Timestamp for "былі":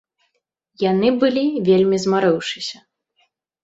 1.25-1.45